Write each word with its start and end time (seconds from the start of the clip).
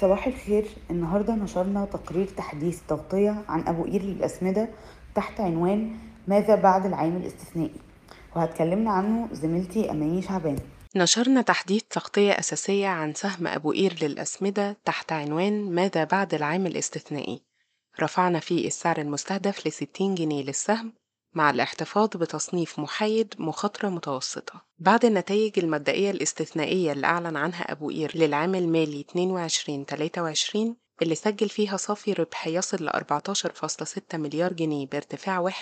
صباح 0.00 0.26
الخير. 0.26 0.66
النهاردة 0.90 1.34
نشرنا 1.34 1.84
تقرير 1.84 2.26
تحديث 2.26 2.80
تغطية 2.88 3.44
عن 3.48 3.68
أبو 3.68 3.84
قير 3.84 4.02
للأسمدة 4.02 4.68
تحت 5.14 5.40
عنوان 5.40 5.96
ماذا 6.28 6.54
بعد 6.54 6.86
العام 6.86 7.16
الاستثنائي؟ 7.16 7.80
وهتكلمنا 8.36 8.90
عنه 8.90 9.28
زميلتي 9.32 9.90
أماني 9.90 10.22
شعبان. 10.22 10.58
نشرنا 10.96 11.42
تحديث 11.42 11.82
تغطية 11.90 12.32
أساسية 12.32 12.88
عن 12.88 13.14
سهم 13.14 13.46
أبو 13.46 13.72
قير 13.72 13.94
للأسمدة 14.02 14.76
تحت 14.84 15.12
عنوان 15.12 15.74
ماذا 15.74 16.04
بعد 16.04 16.34
العام 16.34 16.66
الاستثنائي. 16.66 17.42
رفعنا 18.00 18.40
فيه 18.40 18.66
السعر 18.66 18.98
المستهدف 18.98 19.66
ل 19.66 19.72
60 19.72 20.14
جنيه 20.14 20.42
للسهم 20.42 20.92
مع 21.34 21.50
الاحتفاظ 21.50 22.08
بتصنيف 22.08 22.78
محايد 22.78 23.34
مخاطرة 23.38 23.88
متوسطة. 23.88 24.62
بعد 24.78 25.04
النتائج 25.04 25.58
المبدئية 25.58 26.10
الاستثنائية 26.10 26.92
اللي 26.92 27.06
أعلن 27.06 27.36
عنها 27.36 27.72
أبو 27.72 27.88
قير 27.88 28.12
للعام 28.14 28.54
المالي 28.54 29.04
22-23 29.10 30.88
اللي 31.02 31.14
سجل 31.14 31.48
فيها 31.48 31.76
صافي 31.76 32.12
ربح 32.12 32.46
يصل 32.46 32.84
ل 32.84 32.90
14.6 32.90 34.14
مليار 34.14 34.52
جنيه 34.52 34.86
بارتفاع 34.86 35.50
61% 35.50 35.52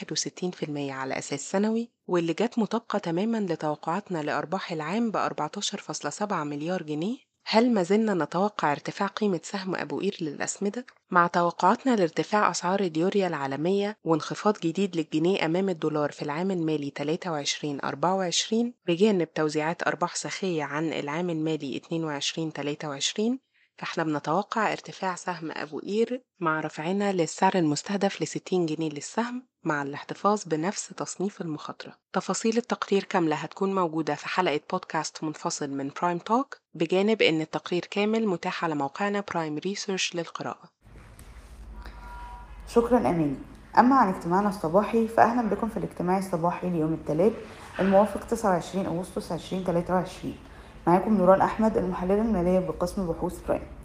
على 0.78 1.18
أساس 1.18 1.50
سنوي 1.50 1.90
واللي 2.06 2.32
جت 2.32 2.58
مطابقة 2.58 2.98
تماما 2.98 3.38
لتوقعاتنا 3.38 4.18
لأرباح 4.18 4.72
العام 4.72 5.10
ب 5.10 5.28
14.7 5.28 6.32
مليار 6.32 6.82
جنيه 6.82 7.25
هل 7.48 7.74
ما 7.74 7.82
زلنا 7.82 8.14
نتوقع 8.24 8.72
ارتفاع 8.72 9.06
قيمة 9.08 9.40
سهم 9.42 9.76
أبو 9.76 10.00
قير 10.00 10.16
للأسمدة؟ 10.20 10.86
مع 11.10 11.26
توقعاتنا 11.26 11.96
لارتفاع 11.96 12.50
أسعار 12.50 12.80
اليوريا 12.80 13.26
العالمية 13.26 13.96
وانخفاض 14.04 14.58
جديد 14.58 14.96
للجنيه 14.96 15.44
أمام 15.44 15.68
الدولار 15.68 16.12
في 16.12 16.22
العام 16.22 16.50
المالي 16.50 16.92
23-24 17.00 18.54
بجانب 18.86 19.32
توزيعات 19.34 19.86
أرباح 19.86 20.16
سخية 20.16 20.64
عن 20.64 20.92
العام 20.92 21.30
المالي 21.30 21.80
22-23 21.80 23.46
فإحنا 23.78 24.04
بنتوقع 24.04 24.72
ارتفاع 24.72 25.14
سهم 25.14 25.50
أبو 25.50 25.78
قير 25.78 26.22
مع 26.40 26.60
رفعنا 26.60 27.12
للسعر 27.12 27.54
المستهدف 27.54 28.22
ل 28.22 28.26
60 28.26 28.66
جنيه 28.66 28.90
للسهم 28.90 29.46
مع 29.66 29.82
الاحتفاظ 29.82 30.42
بنفس 30.46 30.88
تصنيف 30.88 31.40
المخاطرة. 31.40 31.92
تفاصيل 32.12 32.56
التقرير 32.56 33.04
كاملة 33.04 33.36
هتكون 33.36 33.74
موجودة 33.74 34.14
في 34.14 34.28
حلقة 34.28 34.60
بودكاست 34.70 35.24
منفصل 35.24 35.70
من 35.70 35.90
Prime 36.02 36.18
Talk 36.18 36.56
بجانب 36.74 37.22
أن 37.22 37.40
التقرير 37.40 37.84
كامل 37.90 38.26
متاح 38.26 38.64
على 38.64 38.74
موقعنا 38.74 39.24
Prime 39.32 39.58
Research 39.58 40.14
للقراءة. 40.14 40.70
شكرا 42.68 42.98
أماني 42.98 43.36
أما 43.78 43.96
عن 43.96 44.14
اجتماعنا 44.14 44.48
الصباحي 44.48 45.08
فأهلا 45.08 45.48
بكم 45.48 45.68
في 45.68 45.76
الاجتماع 45.76 46.18
الصباحي 46.18 46.70
ليوم 46.70 46.92
الثلاث 46.92 47.32
الموافق 47.80 48.26
29 48.26 48.86
أغسطس 48.86 49.32
2023 49.32 50.34
معاكم 50.86 51.16
نوران 51.16 51.40
أحمد 51.40 51.76
المحللة 51.76 52.22
المالية 52.22 52.58
بقسم 52.58 53.06
بحوث 53.06 53.46
برايم 53.46 53.75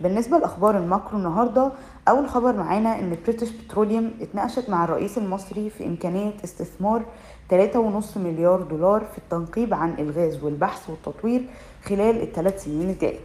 بالنسبة 0.00 0.38
لأخبار 0.38 0.78
ال 0.78 0.85
macro 0.85 1.18
النهاردة 1.18 1.72
أول 2.08 2.28
خبر 2.28 2.56
معانا 2.56 2.98
إن 2.98 3.16
بريتش 3.24 3.50
بتروليوم 3.50 4.10
اتناقشت 4.20 4.70
مع 4.70 4.84
الرئيس 4.84 5.18
المصري 5.18 5.70
في 5.70 5.86
إمكانية 5.86 6.32
استثمار 6.44 7.02
3.5 7.50 8.16
مليار 8.16 8.62
دولار 8.62 9.04
في 9.12 9.18
التنقيب 9.18 9.74
عن 9.74 9.94
الغاز 9.98 10.44
والبحث 10.44 10.90
والتطوير 10.90 11.44
خلال 11.84 12.22
الثلاث 12.22 12.64
سنين 12.64 12.90
الجاية. 12.90 13.18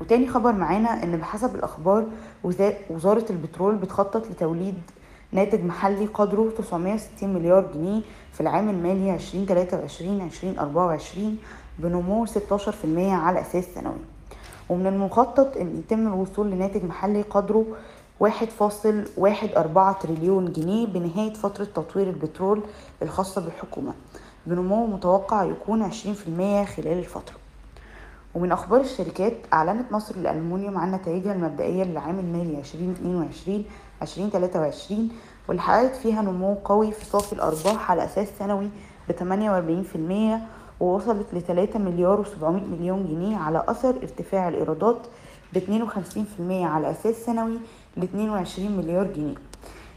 وتاني 0.00 0.28
خبر 0.28 0.52
معانا 0.52 1.04
إن 1.04 1.16
بحسب 1.16 1.54
الأخبار 1.54 2.06
وزارة 2.90 3.24
البترول 3.30 3.76
بتخطط 3.76 4.30
لتوليد 4.30 4.78
ناتج 5.32 5.64
محلي 5.64 6.06
قدره 6.06 6.50
960 6.58 7.34
مليار 7.34 7.70
جنيه 7.74 8.00
في 8.32 8.40
العام 8.40 8.68
المالي 8.68 9.18
2023-2024 9.18 9.22
بنمو 11.78 12.26
16% 12.26 12.30
على 12.96 13.40
أساس 13.40 13.64
سنوي. 13.74 14.19
ومن 14.70 14.86
المخطط 14.86 15.56
أن 15.56 15.78
يتم 15.78 16.06
الوصول 16.06 16.50
لناتج 16.50 16.84
محلي 16.84 17.22
قدره 17.22 17.66
1.14 18.24 20.02
تريليون 20.02 20.52
جنيه 20.52 20.86
بنهاية 20.86 21.32
فترة 21.32 21.64
تطوير 21.64 22.10
البترول 22.10 22.62
الخاصة 23.02 23.40
بالحكومة. 23.40 23.92
بنمو 24.46 24.86
متوقع 24.86 25.44
يكون 25.44 25.90
20% 25.90 25.94
خلال 26.64 26.98
الفترة. 26.98 27.34
ومن 28.34 28.52
أخبار 28.52 28.80
الشركات 28.80 29.32
أعلنت 29.52 29.92
مصر 29.92 30.16
للألمنيوم 30.16 30.78
عن 30.78 30.94
نتائجها 30.94 31.32
المبدئية 31.32 31.84
للعام 31.84 32.18
المالي 32.18 32.62
2022-2023 34.02 34.06
واللي 35.48 35.62
حققت 35.62 35.96
فيها 35.96 36.22
نمو 36.22 36.54
قوي 36.64 36.92
في 36.92 37.04
صافي 37.04 37.32
الأرباح 37.32 37.90
على 37.90 38.04
أساس 38.04 38.28
سنوي 38.38 38.68
ب 39.08 39.12
48% 39.12 40.40
ووصلت 40.80 41.34
ل 41.34 41.40
3 41.42 41.78
مليار 41.78 42.24
و700 42.24 42.44
مليون 42.44 43.06
جنيه 43.06 43.36
على 43.36 43.64
أثر 43.68 43.88
ارتفاع 43.88 44.48
الإيرادات 44.48 45.06
ب 45.52 45.58
52% 45.58 46.40
على 46.50 46.90
أساس 46.90 47.16
سنوي 47.16 47.58
ل 47.96 48.02
22 48.02 48.76
مليار 48.76 49.06
جنيه. 49.06 49.34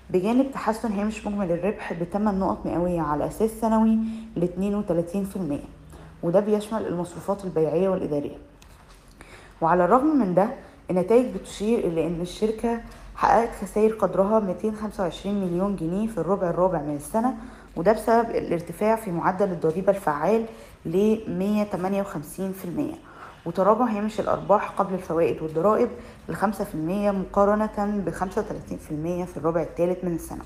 بجانب 0.10 0.52
تحسن 0.52 0.92
هامش 0.92 1.28
مجمل 1.28 1.52
الربح 1.52 1.94
ب 1.94 2.04
8 2.04 2.40
نقط 2.40 2.66
مئوية 2.66 3.02
على 3.02 3.28
أساس 3.28 3.52
سنوي 3.52 3.98
ل 4.36 4.46
32% 4.46 5.58
وده 6.24 6.40
بيشمل 6.40 6.88
المصروفات 6.88 7.46
البيعية 7.46 7.90
والإدارية. 7.90 8.38
وعلى 9.62 9.86
الرغم 9.86 10.18
من 10.20 10.34
ده 10.34 10.48
النتائج 10.92 11.26
بتشير 11.36 11.80
إلى 11.80 12.08
أن 12.08 12.22
الشركة 12.22 12.82
حققت 13.16 13.50
خسائر 13.62 13.94
قدرها 13.94 14.40
225 14.40 15.36
مليون 15.36 15.76
جنيه 15.76 16.08
في 16.08 16.18
الربع 16.18 16.50
الرابع 16.50 16.82
من 16.82 16.96
السنة 16.96 17.38
وده 17.76 17.92
بسبب 17.92 18.30
الارتفاع 18.30 18.96
في 18.96 19.12
معدل 19.12 19.52
الضريبة 19.52 19.92
الفعال 19.92 20.46
ل 20.86 21.18
158% 22.94 22.96
وتراجع 23.46 23.86
هامش 23.86 24.20
الأرباح 24.20 24.70
قبل 24.70 24.94
الفوائد 24.94 25.42
والضرائب 25.42 25.90
ل 26.30 26.36
5% 26.36 26.42
مقارنة 27.12 28.02
ب 28.06 28.10
35% 28.10 28.24
في 29.26 29.38
الربع 29.38 29.62
الثالث 29.62 30.04
من 30.04 30.16
السنة. 30.16 30.44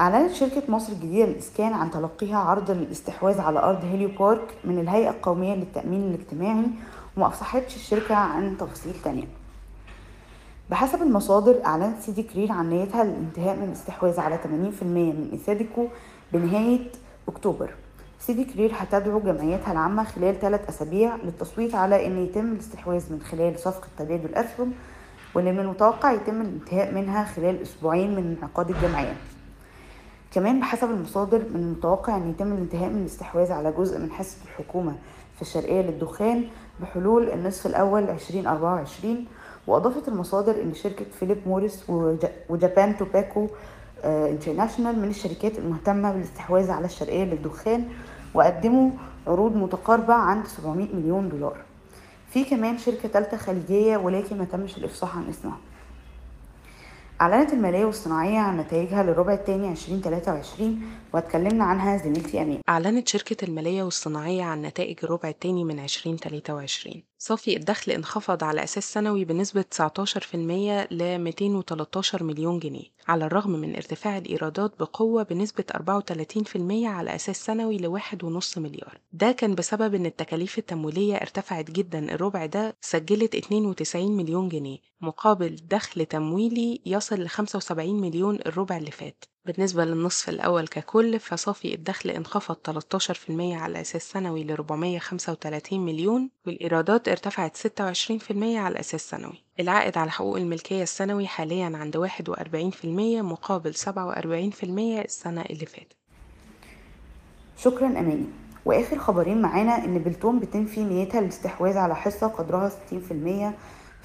أعلنت 0.00 0.32
شركة 0.32 0.62
مصر 0.68 0.92
الجديدة 0.92 1.26
للإسكان 1.26 1.72
عن 1.72 1.90
تلقيها 1.90 2.38
عرض 2.38 2.70
للاستحواذ 2.70 3.40
على 3.40 3.58
أرض 3.58 3.84
هيليو 3.84 4.08
بارك 4.18 4.54
من 4.64 4.78
الهيئة 4.78 5.10
القومية 5.10 5.54
للتأمين 5.54 6.02
الاجتماعي 6.02 6.66
وما 7.16 7.26
أفصحتش 7.26 7.76
الشركة 7.76 8.14
عن 8.14 8.56
تفاصيل 8.58 8.94
تانية. 9.04 9.26
بحسب 10.70 11.02
المصادر 11.02 11.64
أعلنت 11.64 12.00
سيدي 12.00 12.22
كرير 12.22 12.52
عن 12.52 12.70
نيتها 12.70 13.04
للانتهاء 13.04 13.56
من 13.56 13.64
الاستحواذ 13.64 14.20
على 14.20 14.38
80% 14.44 14.46
من 14.82 15.30
إساديكو 15.42 15.86
بنهاية 16.32 16.80
أكتوبر. 17.28 17.70
سيدي 18.20 18.44
كرير 18.44 18.72
هتدعو 18.74 19.20
جمعيتها 19.20 19.72
العامة 19.72 20.04
خلال 20.04 20.40
ثلاث 20.40 20.68
أسابيع 20.68 21.16
للتصويت 21.16 21.74
على 21.74 22.06
أن 22.06 22.18
يتم 22.24 22.52
الاستحواذ 22.52 23.12
من 23.12 23.20
خلال 23.20 23.58
صفقة 23.58 23.88
تبادل 23.98 24.34
أسهم 24.34 24.72
واللي 25.34 25.52
من 25.52 25.60
المتوقع 25.60 26.12
يتم 26.12 26.40
الانتهاء 26.40 26.94
منها 26.94 27.24
خلال 27.24 27.62
أسبوعين 27.62 28.10
من 28.16 28.36
انعقاد 28.38 28.70
الجمعية. 28.70 29.16
كمان 30.32 30.60
بحسب 30.60 30.90
المصادر 30.90 31.38
من 31.38 31.60
المتوقع 31.60 32.16
أن 32.16 32.30
يتم 32.30 32.52
الانتهاء 32.52 32.88
من 32.90 33.00
الاستحواذ 33.00 33.52
على 33.52 33.72
جزء 33.72 33.98
من 33.98 34.10
حصة 34.10 34.36
الحكومة 34.44 34.94
في 35.36 35.42
الشرقية 35.42 35.80
للدخان 35.82 36.44
بحلول 36.80 37.30
النصف 37.30 37.66
الأول 37.66 38.02
2024 38.02 39.24
وأضافت 39.66 40.08
المصادر 40.08 40.62
أن 40.62 40.74
شركة 40.74 41.04
فيليب 41.20 41.38
موريس 41.46 41.84
و 42.48 42.56
Japan 42.56 42.96
Tobacco 42.96 43.48
International 44.04 44.98
من 44.98 45.08
الشركات 45.08 45.58
المهتمة 45.58 46.12
بالاستحواذ 46.12 46.70
على 46.70 46.86
الشرقية 46.86 47.24
للدخان 47.24 47.88
وقدموا 48.34 48.90
عروض 49.26 49.56
متقاربة 49.56 50.14
عند 50.14 50.46
700 50.46 50.94
مليون 50.94 51.28
دولار. 51.28 51.56
في 52.30 52.44
كمان 52.44 52.78
شركة 52.78 53.08
تالتة 53.08 53.36
خليجية 53.36 53.96
ولكن 53.96 54.38
ما 54.38 54.44
تمش 54.44 54.76
الإفصاح 54.76 55.16
عن 55.16 55.28
اسمها. 55.28 55.58
أعلنت 57.20 57.52
المالية 57.52 57.84
والصناعية 57.84 58.38
عن 58.38 58.56
نتائجها 58.60 59.02
للربع 59.02 59.32
الثاني 59.32 59.70
2023 59.70 60.82
واتكلمنا 61.12 61.64
عنها 61.64 61.96
زميلتي 61.96 62.42
أمين. 62.42 62.60
أعلنت 62.68 63.08
شركة 63.08 63.44
المالية 63.44 63.82
والصناعية 63.82 64.42
عن 64.44 64.62
نتائج 64.62 64.98
الربع 65.02 65.28
الثاني 65.28 65.64
من 65.64 65.78
2023 65.78 67.02
صافي 67.18 67.56
الدخل 67.56 67.92
انخفض 67.92 68.44
على 68.44 68.64
أساس 68.64 68.92
سنوي 68.92 69.24
بنسبة 69.24 69.64
19% 69.74 70.34
ل 70.90 71.18
213 71.18 72.22
مليون 72.24 72.58
جنيه 72.58 72.84
على 73.08 73.26
الرغم 73.26 73.50
من 73.50 73.74
ارتفاع 73.76 74.18
الإيرادات 74.18 74.78
بقوة 74.80 75.22
بنسبة 75.22 75.64
34% 75.72 75.76
على 76.84 77.14
أساس 77.14 77.44
سنوي 77.44 77.76
ل 77.76 78.00
1.5 78.00 78.58
مليار. 78.58 79.00
ده 79.12 79.32
كان 79.32 79.54
بسبب 79.54 79.94
أن 79.94 80.06
التكاليف 80.06 80.58
التمويلية 80.58 81.14
ارتفعت 81.16 81.70
جدا 81.70 82.14
الربع 82.14 82.46
ده 82.46 82.76
سجلت 82.80 83.34
92 83.34 84.16
مليون 84.16 84.48
جنيه 84.48 84.78
مقابل 85.00 85.56
دخل 85.56 86.06
تمويلي 86.06 86.80
يصل 86.86 87.20
ل 87.20 87.28
75 87.28 88.00
مليون 88.00 88.38
الربع 88.46 88.76
اللي 88.76 88.90
فات. 88.90 89.24
بالنسبة 89.46 89.84
للنصف 89.84 90.28
الأول 90.28 90.68
ككل 90.68 91.18
فصافي 91.20 91.74
الدخل 91.74 92.10
انخفض 92.10 92.56
13% 92.70 93.30
على 93.40 93.80
أساس 93.80 94.10
سنوي 94.10 94.44
ل 94.44 94.50
435 94.52 95.80
مليون 95.86 96.30
والإيرادات 96.46 97.08
ارتفعت 97.08 97.56
26% 97.56 97.62
على 98.42 98.80
أساس 98.80 99.10
سنوي. 99.10 99.42
العائد 99.60 99.98
على 99.98 100.10
حقوق 100.10 100.36
الملكية 100.36 100.82
السنوي 100.82 101.26
حاليا 101.26 101.72
عند 101.74 101.96
41% 101.96 102.84
مقابل 103.22 103.74
47% 103.74 103.84
السنة 105.04 105.42
اللي 105.42 105.66
فاتت. 105.66 105.96
شكرا 107.58 107.86
أماني. 107.86 108.26
وآخر 108.64 108.98
خبرين 108.98 109.42
معانا 109.42 109.84
إن 109.84 109.98
بلتون 109.98 110.40
بتنفي 110.40 110.84
نيتها 110.84 111.20
للاستحواذ 111.20 111.76
على 111.76 111.96
حصة 111.96 112.26
قدرها 112.26 112.68
60% 112.68 113.54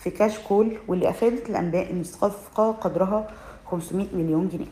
في 0.04 0.10
كاش 0.10 0.40
كول 0.40 0.78
واللي 0.88 1.10
أفادت 1.10 1.50
الأنباء 1.50 1.92
إن 1.92 2.02
الصفقة 2.02 2.72
قدرها 2.72 3.32
500 3.66 4.08
مليون 4.14 4.48
جنيه. 4.50 4.66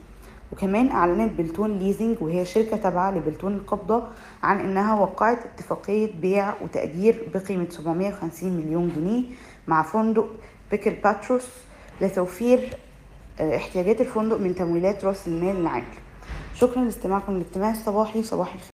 وكمان 0.52 0.92
أعلنت 0.92 1.34
بلتون 1.38 1.80
Leasing 1.80 2.18
وهي 2.22 2.46
شركة 2.46 2.78
تابعة 2.78 3.12
لبلتون 3.12 3.56
القابضة 3.56 4.04
عن 4.44 4.60
إنها 4.60 5.00
وقعت 5.00 5.46
اتفاقية 5.46 6.12
بيع 6.22 6.54
وتأجير 6.62 7.30
بقيمة 7.34 7.68
750 7.70 8.50
مليون 8.50 8.94
جنيه 8.96 9.24
مع 9.68 9.84
فندق 9.84 10.28
بيك 10.72 10.96
الباتروس 11.04 11.48
لتوفير 12.02 12.78
احتياجات 13.40 14.02
الفندق 14.02 14.38
من 14.40 14.56
تمويلات 14.56 15.06
رأس 15.06 15.28
المال 15.28 15.58
العامل 15.58 15.84
شكرا 16.54 16.84
لاستماعكم 16.84 17.34
للاجتماع 17.34 17.72
الصباحي 17.72 18.24
صباح 18.24 18.54
الخير. 18.54 18.77